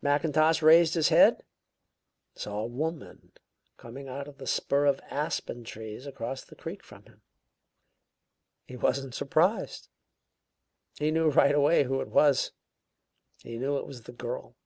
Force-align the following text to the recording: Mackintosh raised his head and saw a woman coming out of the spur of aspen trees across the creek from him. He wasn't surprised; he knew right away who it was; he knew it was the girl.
Mackintosh 0.00 0.62
raised 0.62 0.94
his 0.94 1.10
head 1.10 1.34
and 2.32 2.40
saw 2.40 2.60
a 2.60 2.66
woman 2.66 3.32
coming 3.76 4.08
out 4.08 4.26
of 4.26 4.38
the 4.38 4.46
spur 4.46 4.86
of 4.86 5.00
aspen 5.10 5.64
trees 5.64 6.06
across 6.06 6.42
the 6.42 6.56
creek 6.56 6.82
from 6.82 7.02
him. 7.04 7.20
He 8.64 8.78
wasn't 8.78 9.14
surprised; 9.14 9.88
he 10.98 11.10
knew 11.10 11.28
right 11.28 11.54
away 11.54 11.84
who 11.84 12.00
it 12.00 12.08
was; 12.08 12.52
he 13.42 13.58
knew 13.58 13.76
it 13.76 13.86
was 13.86 14.04
the 14.04 14.12
girl. 14.12 14.56